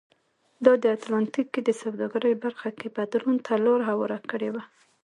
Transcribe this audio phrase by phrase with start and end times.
[0.65, 4.63] دا د اتلانتیک کې د سوداګرۍ برخه کې بدلون ته لار هواره کړې وه.